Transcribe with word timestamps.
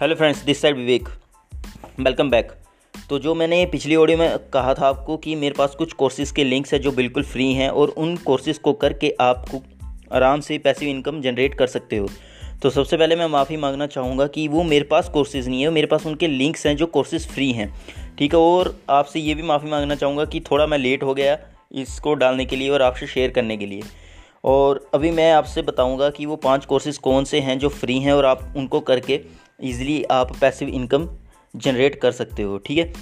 Hello 0.00 0.14
friends 0.14 0.42
this 0.44 0.60
side 0.62 0.76
Vivek. 0.76 1.08
Welcome 2.00 2.30
back 2.30 2.50
तो 3.10 3.18
जो 3.18 3.34
मैंने 3.34 3.64
पिछली 3.66 3.96
ऑडियो 3.96 4.18
में 4.18 4.38
कहा 4.52 4.74
था 4.74 4.88
आपको 4.88 5.16
कि 5.16 5.34
मेरे 5.34 5.54
पास 5.58 5.74
कुछ 5.74 5.92
कोर्सेज़ 5.92 6.32
के 6.34 6.44
लिंक्स 6.44 6.72
हैं 6.74 6.80
जो 6.80 6.90
बिल्कुल 6.92 7.22
फ्री 7.22 7.52
हैं 7.54 7.68
और 7.68 7.88
उन 7.88 8.16
कोर्सेज़ 8.16 8.58
को 8.60 8.72
करके 8.72 9.14
आपको 9.20 9.62
आराम 10.12 10.40
से 10.40 10.58
पैसिव 10.58 10.88
इनकम 10.88 11.20
जनरेट 11.20 11.54
कर 11.54 11.66
सकते 11.66 11.96
हो। 11.96 12.08
तो 12.62 12.70
सबसे 12.70 12.96
पहले 12.96 13.16
मैं 13.16 13.26
माफ़ी 13.26 13.56
मांगना 13.56 13.86
चाहूँगा 13.86 14.26
कि 14.26 14.46
वो 14.48 14.62
मेरे 14.62 14.84
पास 14.84 15.08
कोर्सेज़ 15.08 15.48
नहीं 15.50 15.62
है, 15.62 15.70
मेरे 15.70 15.86
पास 15.86 16.06
उनके 16.06 16.28
लिंक्स 16.28 16.66
हैं 16.66 16.76
जो 16.76 16.86
कोर्सेज़ 16.88 17.28
फ्री 17.28 17.50
हैं। 17.52 17.72
ठीक 18.18 18.34
है, 18.34 18.40
और 18.40 18.74
आपसे 18.90 19.20
ये 19.20 19.34
भी 19.34 19.42
माफ़ी 19.42 19.70
मांगना 19.70 19.94
चाहूँगा 19.94 20.24
कि 20.24 20.40
थोड़ा 20.50 20.66
मैं 20.66 20.78
लेट 20.78 21.02
हो 21.02 21.14
गया 21.14 21.38
इसको 21.74 22.14
डालने 22.14 22.44
के 22.44 22.56
लिए 22.56 22.68
और 22.68 22.82
आपसे 22.82 23.06
शेयर 23.06 23.30
करने 23.30 23.56
के 23.56 23.66
लिए। 23.66 23.82
और 24.44 24.88
अभी 24.94 25.10
मैं 25.10 25.32
आपसे 25.32 25.62
बताऊँगा 25.62 26.10
कि 26.10 26.26
वो 26.26 26.36
पाँच 26.36 26.64
कोर्सेज़ 26.64 27.00
कौन 27.00 27.24
से 27.24 27.40
हैं 27.40 27.58
जो 27.58 27.68
फ्री 27.70 27.98
हैं 27.98 28.12
और 28.12 28.26
आप 28.26 28.52
उनको 28.56 28.80
करके 28.82 29.20
ईज़िली 29.62 30.04
आप 30.04 30.36
पैसिव 30.36 30.68
इनकम 30.68 31.08
जनरेट 31.56 32.00
कर 32.00 32.12
सकते 32.12 32.42
हो, 32.42 32.58
ठीक 32.58 32.78
है? 32.78 32.92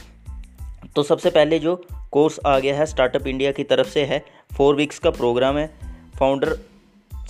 तो 0.97 1.03
सबसे 1.03 1.31
पहले 1.31 1.59
जो 1.59 1.87
कोर्स 2.11 2.41
आ 2.47 2.59
गया 2.59 2.77
है 2.79 2.87
स्टार्टअप 2.87 3.27
इंडिया 3.27 3.53
की 3.53 3.65
तरफ़ 3.65 3.89
से 3.89 4.05
है 4.05 4.25
फोर 4.57 4.75
वीक्स 4.75 4.99
का 4.99 5.11
प्रोग्राम 5.11 5.57
है। 5.57 5.75
फाउंडर 6.19 6.59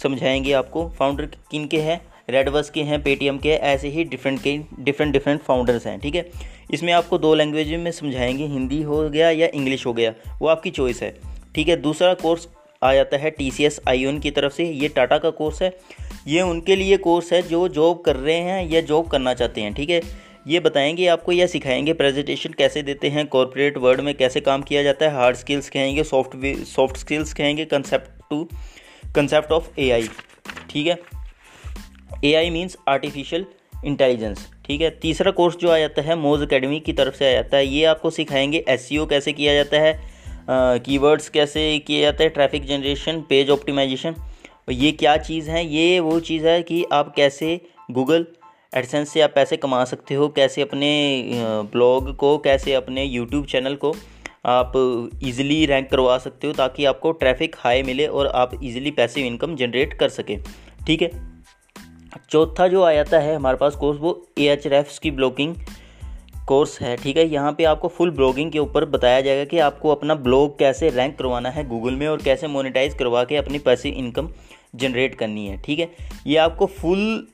समझाएँगे 0.02 0.52
आपको 0.52 0.88
फाउंडर 0.88 1.26
किन 1.50 1.66
के 1.66 1.80
हैं? 1.80 2.00
रेडवर्स 2.30 2.70
के 2.70 2.82
हैं 2.82 3.02
पेटीएम 3.02 3.38
के 3.38 3.48
ऐसे 3.48 3.88
ही 3.88 4.04
डिफरेंट 4.04 4.42
के 4.42 4.60
डिफरेंट 4.80 5.12
डिफरेंट 5.12 5.40
फाउंडर्स 5.40 5.86
हैं, 5.86 6.00
ठीक 6.00 6.14
है? 6.14 6.30
इसमें 6.70 6.92
आपको 6.92 7.18
दो 7.18 7.34
लैंग्वेज 7.34 7.74
में 7.74 7.90
समझाएँगे, 7.90 8.44
हिंदी 8.44 8.82
हो 8.82 9.10
गया 9.10 9.30
या 9.30 9.48
इंग्लिश 9.54 9.86
हो 9.86 9.92
गया, 9.92 10.14
वो 10.42 10.48
आपकी 10.48 10.70
चॉइस 10.70 11.02
है, 11.02 11.20
ठीक 11.54 11.68
है? 11.68 11.76
दूसरा 11.76 12.14
कोर्स 12.14 12.48
आ 12.82 12.94
जाता 12.94 13.16
है 13.16 13.30
टी 13.30 13.50
सी 13.50 13.68
की 14.18 14.30
तरफ़ 14.30 14.52
से, 14.52 14.64
ये 14.64 14.88
टाटा 14.88 15.18
का 15.18 15.30
कोर्स 15.30 15.62
है। 15.62 15.76
ये 16.26 16.40
उनके 16.40 16.76
लिए 16.76 16.96
कोर्स 16.96 17.32
है 17.32 17.40
जो 17.42 17.66
जॉब 17.68 18.00
कर 18.00 18.16
रहे 18.16 18.36
हैं 18.36 18.68
या 18.70 18.80
जॉब 18.80 19.08
करना 19.08 19.34
चाहते 19.34 19.60
हैं, 19.60 19.72
ठीक 19.74 19.90
है? 19.90 20.00
ये 20.48 20.60
बताएँगे, 20.60 21.06
आपको 21.06 21.32
या 21.32 21.46
सिखाएँगे 21.46 21.92
प्रेजेंटेशन 21.92 22.52
कैसे 22.58 22.82
देते 22.82 23.08
हैं 23.08 23.26
कॉरपोरेट 23.26 23.76
वर्ल्ड 23.78 24.00
में 24.00 24.14
कैसे 24.14 24.40
काम 24.40 24.62
किया 24.62 24.82
जाता 24.82 25.06
है 25.06 25.14
हार्ड 25.14 25.36
स्किल्स 25.36 25.68
कहेंगे 25.70 26.04
सॉफ्ट 26.04 26.36
सॉफ्ट 26.66 26.96
स्किल्स 26.96 27.32
कहेंगे 27.32 27.64
concept 27.64 28.22
two 28.30 28.48
concept 29.14 29.52
of 29.52 29.68
AI 29.80 30.08
ठीक 30.70 30.86
है? 30.86 30.98
A 32.24 32.34
I 32.34 32.50
means 32.50 32.76
artificial 32.88 33.46
intelligence 33.84 34.48
ठीक 34.66 34.80
है? 34.80 34.90
तीसरा 34.90 35.30
कोर्स 35.30 35.56
जो 35.56 35.70
आ 35.70 35.78
जाता 35.78 36.02
है 36.02 36.16
मोज 36.16 36.42
अकेडमी 36.42 36.80
की 36.80 36.92
तरफ़ 36.92 37.14
से 37.14 37.28
आ 37.28 37.32
जाता 37.32 37.56
है। 37.56 37.66
ये 37.66 37.84
आपको 37.84 38.10
सिखाएँगे 38.10 38.64
एस 38.68 38.88
e 38.92 39.08
कैसे 39.10 39.32
किया 39.32 39.54
जाता 39.54 39.80
है 39.80 40.12
कीवर्ड्स 40.50 41.28
कैसे 41.28 41.78
किया 41.78 42.00
जाता 42.00 42.24
है 42.24 42.30
ट्रैफ़िक 42.30 42.66
जनरेशन 42.66 43.20
पेज 43.20 43.50
ऑप्टिमाइजेशन 43.50 44.14
ये 44.68 44.92
क्या 44.92 45.16
चीज़ 45.16 45.50
है? 45.50 45.66
ये 45.66 46.00
वो 46.00 46.18
चीज़ 46.20 46.46
है 46.46 46.62
कि 46.62 46.84
आप 46.92 47.14
कैसे 47.16 47.60
गूगल 47.90 48.26
एडसेंस 48.76 49.12
से 49.12 49.20
आप 49.20 49.32
पैसे 49.34 49.56
कमा 49.56 49.84
सकते 49.84 50.14
हो, 50.14 50.28
कैसे 50.28 50.62
अपने 50.62 51.30
ब्लॉग 51.72 52.14
को, 52.16 52.36
कैसे 52.38 52.74
अपने 52.74 53.04
यूट्यूब 53.04 53.46
चैनल 53.46 53.74
को 53.74 53.94
आप 54.46 54.72
इजीली 55.22 55.66
रैंक 55.66 55.90
करवा 55.90 56.16
सकते 56.18 56.46
हो 56.46 56.52
ताकि 56.52 56.84
आपको 56.84 57.12
ट्रैफ़िक 57.12 57.56
हाई 57.58 57.82
मिले 57.82 58.06
और 58.06 58.26
आप 58.26 58.50
इजीली 58.64 58.90
पैसे 58.90 59.26
इनकम 59.26 59.56
जनरेट 59.56 59.94
कर 59.94 60.08
सकें। 60.08 60.38
ठीक 60.86 61.02
है? 61.02 61.10
चौथा 62.30 62.68
जो 62.68 62.82
आ 62.82 62.92
जाता 62.92 63.18
है 63.18 63.34
हमारे 63.36 63.56
पास 63.56 63.74
कोर्स 63.74 63.98
वो 64.00 64.10
ए 64.38 64.48
एच 64.48 64.98
की 64.98 65.10
ब्लॉगिंग 65.10 65.54
कोर्स 66.48 66.80
है, 66.80 66.96
ठीक 66.96 67.16
है? 67.16 67.26
यहाँ 67.28 67.52
पे 67.52 67.64
आपको 67.64 67.88
फुल 67.88 68.10
ब्लॉगिंग 68.10 68.50
के 68.52 68.58
ऊपर 68.58 68.84
बताया 68.84 69.20
जाएगा 69.20 69.44
कि 69.44 69.58
आपको 69.58 69.90
अपना 69.90 70.14
ब्लॉग 70.14 70.58
कैसे 70.58 70.90
रैंक 70.90 71.16
करवाना 71.18 71.50
है 71.50 71.68
गूगल 71.68 71.94
में 71.94 72.06
और 72.08 72.22
कैसे 72.22 72.46
मोनेटाइज 72.46 72.94
करवा 72.94 73.24
के 73.24 73.36
अपनी 73.36 73.58
पैसे 73.58 73.88
इनकम 73.88 74.28
जनरेट 74.74 75.14
करनी 75.14 75.46
है, 75.46 75.56
ठीक 75.56 75.78
है? 75.78 75.90
ये 76.26 76.36
आपको 76.36 76.66
फुल 76.66 77.26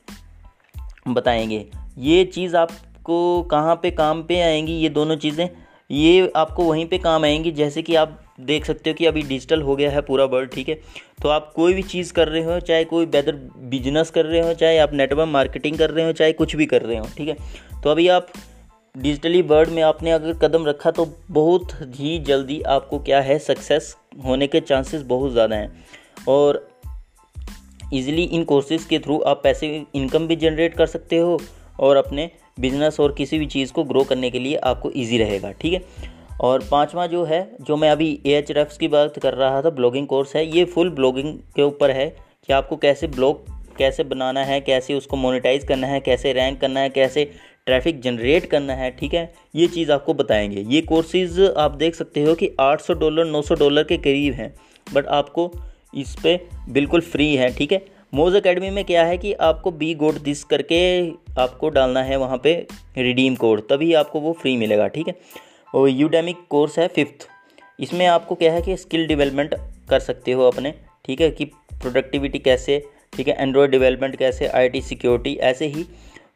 बताएँगे। 1.07 1.65
ये 1.97 2.23
चीज़ 2.25 2.55
आपको 2.55 3.41
कहाँ 3.41 3.75
पे 3.75 3.91
काम 3.91 4.23
पे 4.23 4.41
आएँगी, 4.41 4.73
ये 4.73 4.89
दोनों 4.89 5.15
चीज़ें, 5.15 5.49
ये 5.91 6.31
आपको 6.35 6.63
वहीं 6.63 6.85
पे 6.85 6.97
काम 6.97 7.23
आएँगी। 7.23 7.51
जैसे 7.51 7.81
कि 7.81 7.95
आप 7.95 8.17
देख 8.39 8.65
सकते 8.65 8.89
हो 8.89 8.93
कि 8.93 9.05
अभी 9.05 9.21
डिजिटल 9.21 9.61
हो 9.61 9.75
गया 9.75 9.91
है 9.91 10.01
पूरा 10.01 10.25
वर्ल्ड 10.25 10.51
ठीक 10.51 10.69
है? 10.69 10.75
तो 11.23 11.29
आप 11.29 11.53
कोई 11.55 11.73
भी 11.73 11.81
चीज़ 11.81 12.13
कर 12.13 12.27
रहे 12.27 12.43
हो, 12.43 12.59
चाहे 12.59 12.83
कोई 12.83 13.05
बेहतर 13.05 13.35
बिज़नेस 13.57 14.09
कर 14.09 14.25
रहे 14.25 14.41
हो, 14.41 14.53
चाहे 14.53 14.77
आप 14.77 14.93
नेटवर्क 14.93 15.29
मार्केटिंग 15.29 15.77
कर 15.77 15.89
रहे 15.89 16.05
हो, 16.05 16.11
चाहे 16.11 16.33
कुछ 16.33 16.55
भी 16.55 16.65
कर 16.65 16.81
रहे 16.81 16.97
हो, 16.97 17.07
ठीक 17.17 17.27
है? 17.27 17.35
तो 17.83 17.89
अभी 17.89 18.07
आप 18.07 18.27
डिजिटली 18.95 19.41
वर्ल्ड 19.41 19.69
में 19.69 19.81
आपने 19.81 20.11
अगर 20.11 20.33
कदम 20.33 20.65
रखा 20.65 20.91
तो 20.91 21.05
बहुत 21.31 21.73
ही 21.89 22.17
जल्दी 22.19 22.61
आपको 22.61 22.97
क्या 22.99 23.19
है 23.21 23.37
सक्सेस 23.39 23.95
होने 24.25 24.47
के 24.47 24.59
चांसेस 24.59 25.01
बहुत 25.01 25.31
ज़्यादा 25.31 25.55
हैं। 25.55 25.85
और 26.27 26.67
इजीली 27.93 28.23
इन 28.23 28.43
कोर्सेज़ 28.43 28.87
के 28.87 28.99
थ्रू 28.99 29.19
आप 29.21 29.41
पैसे 29.43 29.67
इनकम 29.95 30.27
भी 30.27 30.35
जनरेट 30.35 30.73
कर 30.73 30.85
सकते 30.85 31.17
हो 31.17 31.39
और 31.79 31.97
अपने 31.97 32.29
बिज़नेस 32.59 32.99
और 32.99 33.13
किसी 33.13 33.39
भी 33.39 33.45
चीज़ 33.45 33.71
को 33.73 33.83
ग्रो 33.83 34.03
करने 34.03 34.29
के 34.31 34.39
लिए 34.39 34.55
आपको 34.55 34.91
ईजी 34.95 35.17
रहेगा, 35.17 35.51
ठीक 35.51 35.73
है? 35.73 35.81
और 36.41 36.63
पांचवा 36.71 37.05
जो 37.07 37.23
है, 37.23 37.41
जो 37.61 37.77
मैं 37.77 37.89
अभी 37.89 38.19
ए 38.25 38.33
एच 38.33 38.51
रेफ्स 38.51 38.77
की 38.77 38.87
बात 38.87 39.19
कर 39.19 39.33
रहा 39.33 39.61
था 39.61 39.69
ब्लॉगिंग 39.69 40.07
कोर्स 40.07 40.35
है, 40.35 40.45
ये 40.57 40.65
फुल 40.65 40.89
ब्लॉगिंग 40.89 41.33
के 41.55 41.61
ऊपर 41.61 41.91
है 41.91 42.07
कि 42.47 42.53
आपको 42.53 42.77
कैसे 42.77 43.07
ब्लॉग 43.07 43.49
कैसे 43.77 44.03
बनाना 44.03 44.43
है, 44.43 44.59
कैसे 44.61 44.93
उसको 44.93 45.17
मोनेटाइज 45.17 45.63
करना 45.63 45.87
है, 45.87 45.99
कैसे 45.99 46.33
रैंक 46.33 46.59
करना 46.61 46.79
है, 46.79 46.89
कैसे 46.89 47.29
ट्रैफ़िक 47.65 48.01
जनरेट 48.01 48.45
करना 48.45 48.73
है, 48.73 48.91
ठीक 48.91 49.13
है? 49.13 49.33
ये 49.55 49.67
चीज़ 49.67 49.91
आपको 49.91 50.13
बताएँगे। 50.13 50.61
ये 50.61 50.81
कोर्सेज 50.81 51.39
आप 51.57 51.71
देख 51.71 51.95
सकते 51.95 52.23
हो 52.23 52.35
कि 52.35 52.55
800 52.59 52.93
डॉलर 52.93 53.25
900 53.25 53.59
डॉलर 53.59 53.83
के 53.83 53.97
करीब 53.97 54.33
हैं, 54.33 54.53
बट 54.93 55.07
आपको 55.07 55.51
इस 55.95 56.15
पर 56.15 56.49
बिल्कुल 56.69 57.01
फ्री 57.01 57.35
है, 57.35 57.53
ठीक 57.53 57.71
है? 57.71 57.85
मोज 58.13 58.35
अकेडमी 58.35 58.69
में 58.69 58.85
क्या 58.85 59.05
है 59.05 59.17
कि 59.17 59.33
आपको 59.33 59.71
बी 59.71 59.93
गोड 59.95 60.17
दिस 60.19 60.43
करके 60.43 61.09
आपको 61.41 61.69
डालना 61.69 62.03
है 62.03 62.15
वहाँ 62.15 62.37
पे 62.37 62.67
रिडीम 62.97 63.35
कोड, 63.35 63.61
तभी 63.69 63.93
आपको 63.93 64.19
वो 64.19 64.33
फ्री 64.33 64.57
मिलेगा, 64.57 64.87
ठीक 64.87 65.07
है? 65.07 65.15
और 65.75 65.89
यूडेमिक 65.89 66.37
कोर्स 66.49 66.79
है 66.79 66.87
फिफ्थ। 66.87 67.27
इसमें 67.79 68.05
आपको 68.05 68.35
क्या 68.35 68.53
है 68.53 68.61
कि 68.61 68.77
स्किल 68.77 69.07
डेवलपमेंट 69.07 69.55
कर 69.89 69.99
सकते 69.99 70.31
हो 70.31 70.43
अपने, 70.43 70.73
ठीक 71.05 71.21
है? 71.21 71.31
कि 71.31 71.45
प्रोडक्टिविटी 71.45 72.39
कैसे, 72.39 72.83
ठीक 73.13 73.27
है? 73.27 73.35
एंड्रॉयड 73.39 73.71
डेवलपमेंट 73.71 74.15
कैसे, 74.15 74.47
आईटी 74.47 74.81
सिक्योरिटी, 74.81 75.35
ऐसे 75.35 75.65
ही 75.65 75.85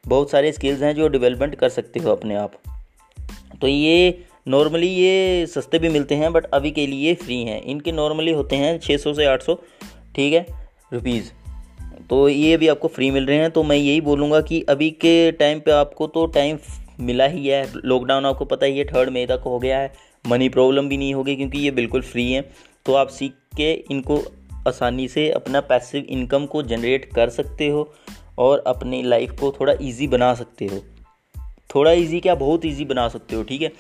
बहुत 0.08 0.32
सारे 0.32 0.52
स्किल्स 0.52 0.82
हैं 0.82 0.94
जो 0.96 1.08
डेवलपमेंट 1.08 1.56
कर 1.56 1.70
सकते 1.70 2.00
हो 2.00 2.12
अपने 2.12 2.36
आप। 2.36 2.54
तो 3.62 3.68
ये 3.68 4.24
नॉर्मली 4.48 4.88
ये 4.88 5.46
सस्ते 5.46 5.80
भी 5.80 5.90
मिलते 5.90 6.16
हैं 6.16 6.32
बट 6.34 6.46
अभी 6.46 6.72
के 6.72 6.86
लिए 6.88 7.14
फ्री 7.16 7.42
हैं। 7.44 7.62
इनके 7.64 7.92
नॉर्मली 7.92 8.32
होते 8.32 8.56
हैं 8.56 8.80
600 8.80 9.14
से 9.14 9.26
800 9.26 9.56
ठीक 10.16 10.34
है 10.34 10.46
रुपीज़ 10.94 11.32
तो 12.10 12.28
ये 12.30 12.58
भी 12.58 12.68
आपको 12.68 12.88
फ्री 12.88 13.10
मिल 13.12 13.26
रहे 13.26 13.38
हैं। 13.38 13.50
तो 13.52 13.64
मैं 13.64 13.76
यही 13.76 14.02
बोलूँगा 14.02 14.42
कि 14.42 14.62
अभी 14.70 14.90
के 14.92 15.32
टाइम 15.32 15.60
पे 15.60 15.72
आपको 15.72 16.08
तो 16.08 16.26
टाइम 16.26 16.58
मिला 17.00 17.26
ही 17.26 17.48
है। 17.48 17.66
लॉकडाउन 17.76 18.26
आपको 18.26 18.46
पता 18.46 18.66
ही 18.66 18.78
है 18.78 18.86
थर्ड 18.86 19.10
मई 19.10 19.26
तक 19.26 19.42
हो 19.46 19.60
गया 19.60 19.80
है। 19.80 19.94
मनी 20.26 20.50
प्रॉब्लम 20.50 20.90
भी 20.90 20.98
नहीं 20.98 21.14
होगी 21.14 21.36
क्योंकि 21.36 21.60
ये 21.60 21.72
बिल्कुल 21.72 22.02
फ्री 22.02 22.32
हैं। 22.32 22.44
तो 22.86 22.94
आप 22.94 23.08
सीख 23.08 23.34
के 23.58 23.72
इनको 23.92 24.18
आसानी 24.68 25.08
से 25.08 25.30
अपना 25.30 25.62
पैसिव 25.62 26.06
इनकम 26.10 26.46
को 26.46 26.64
जनरेट 26.64 27.14
कर 27.14 27.30
सकते 27.30 27.68
हो 27.68 27.94
और 28.38 28.64
अपनी 28.68 29.04
लाइफ 29.04 29.32
को 29.32 29.52
थोड़ा 29.60 29.74
इजी 29.82 30.08
बना 30.08 30.34
सकते 30.34 30.66
हो। 30.66 30.80
थोड़ा 31.76 31.92
इजी 31.92 32.20
क्या? 32.20 32.36
बहुत 32.36 32.66
इजी 32.66 32.86
बना 32.86 33.08
सकते 33.08 33.36
हो, 33.36 33.44
ठीक 33.44 33.62
है? 33.62 33.72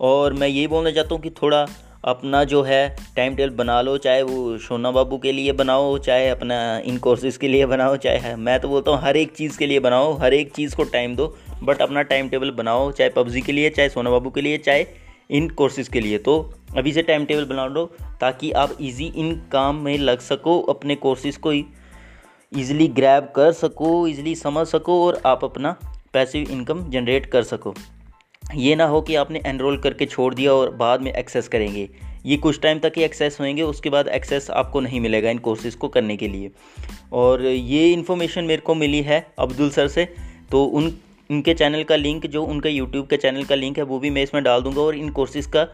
और 0.00 0.32
मैं 0.32 0.48
ये 0.48 0.66
बोलना 0.66 0.90
चाहता 0.90 1.14
हूँ 1.14 1.22
कि 1.22 1.30
थोड़ा 1.30 1.66
अपना 2.04 2.44
जो 2.44 2.62
है 2.62 2.96
टाइम 3.16 3.34
टेबल 3.36 3.54
बना 3.54 3.80
लो, 3.80 3.98
चाहे 3.98 4.22
वो 4.22 4.58
सोना 4.58 4.90
बाबू 4.90 5.18
के 5.18 5.32
लिए 5.32 5.52
बनाओ, 5.52 5.98
चाहे 5.98 6.28
अपना 6.28 6.78
इन 6.78 6.98
कोर्सेज़ 6.98 7.38
के 7.38 7.48
लिए 7.48 7.66
बनाओ, 7.66 7.96
चाहे 7.96 8.36
मैं 8.36 8.60
तो 8.60 8.68
बोलता 8.68 8.90
हूँ 8.90 9.00
हर 9.00 9.16
एक 9.16 9.32
चीज़ 9.32 9.58
के 9.58 9.66
लिए 9.66 9.80
बनाओ, 9.80 10.12
हर 10.16 10.34
एक 10.34 10.52
चीज़ 10.52 10.76
को 10.76 10.84
टाइम 10.84 11.16
दो 11.16 11.36
बट 11.62 11.82
अपना 11.82 12.02
टाइम 12.02 12.28
टेबल 12.28 12.50
बनाओ, 12.50 12.90
चाहे 12.92 13.10
पबजी 13.10 13.40
के 13.40 13.52
लिए, 13.52 13.70
चाहे 13.70 13.88
सोना 13.88 14.10
बाबू 14.10 14.30
के 14.30 14.40
लिए, 14.40 14.58
चाहे 14.58 14.86
इन 15.30 15.48
कोर्सेज़ 15.50 15.90
के 15.90 16.00
लिए। 16.00 16.18
तो 16.18 16.38
अभी 16.76 16.92
से 16.92 17.02
टाइम 17.02 17.24
टेबल 17.24 17.44
बना 17.44 17.66
लो 17.66 17.84
ताकि 18.20 18.50
आप 18.52 18.76
इजी 18.80 19.06
इन 19.06 19.34
काम 19.52 19.76
में 19.76 19.96
लग 19.98 20.20
सको, 20.20 20.60
अपने 20.60 20.94
कोर्सेज़ 20.96 21.38
को 21.38 21.52
ईज़िली 21.52 22.86
ग्रैब 22.90 23.32
कर 23.36 23.52
सको 23.52 24.06
ईज़िली 24.08 24.34
समझ 24.34 24.66
सको 24.66 25.04
और 25.06 25.20
आप 25.26 25.44
अपना 25.44 25.76
पैसिव 26.12 26.50
इनकम 26.50 26.88
जनरेट 26.90 27.26
कर 27.26 27.42
सको। 27.42 27.74
ये 28.54 28.74
ना 28.76 28.84
हो 28.84 29.00
कि 29.02 29.14
आपने 29.14 29.40
एनरोल 29.46 29.78
करके 29.78 30.06
छोड़ 30.06 30.34
दिया 30.34 30.52
और 30.52 30.70
बाद 30.76 31.02
में 31.02 31.12
एक्सेस 31.12 31.48
करेंगे। 31.48 31.88
ये 32.26 32.36
कुछ 32.36 32.60
टाइम 32.60 32.78
तक 32.78 32.92
ही 32.96 33.02
एक्सेस 33.02 33.38
होंगे 33.40 33.62
उसके 33.62 33.90
बाद 33.90 34.08
एक्सेस 34.08 34.50
आपको 34.50 34.80
नहीं 34.80 35.00
मिलेगा 35.00 35.30
इन 35.30 35.38
कोर्सेज़ 35.38 35.76
को 35.76 35.88
करने 35.88 36.16
के 36.16 36.28
लिए। 36.28 36.50
और 37.12 37.44
ये 37.44 37.92
इन्फॉर्मेशन 37.92 38.44
मेरे 38.44 38.62
को 38.62 38.74
मिली 38.74 39.00
है 39.02 39.26
अब्दुल 39.38 39.70
सर 39.70 39.88
से 39.88 40.04
तो 40.50 40.64
उन 40.64 40.90
उनके 41.32 41.54
चैनल 41.54 41.84
का 41.84 41.96
लिंक, 41.96 42.26
जो 42.26 42.44
उनके 42.44 42.68
यूट्यूब 42.68 43.06
के 43.06 43.16
चैनल 43.16 43.44
का 43.44 43.54
लिंक 43.54 43.78
है, 43.78 43.84
वो 43.84 43.98
भी 43.98 44.10
मैं 44.10 44.22
इसमें 44.22 44.42
डाल 44.44 44.62
दूँगा, 44.62 44.80
और 44.82 44.94
इन 44.94 45.10
कोर्सेज़ 45.10 45.48
का 45.48 45.66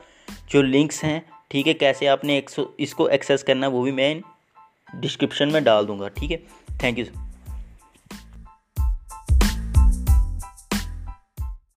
जो 0.51 0.63
लिंक्स 0.63 1.03
हैं, 1.05 1.23
ठीक 1.51 1.67
है, 1.67 1.75
कैसे 1.75 2.07
आपने 2.07 2.43
इसको 2.81 3.09
एक्सेस 3.09 3.43
करना, 3.43 3.69
वो 3.69 3.83
भी 3.83 3.93
मैं 3.93 4.21
डिस्क्रिप्शन 4.95 5.49
में 5.49 5.63
डाल 5.65 5.87
दूँगा, 5.87 6.09
ठीक 6.09 6.31
है? 6.31 6.43
Thank 6.83 6.99
you 6.99 7.05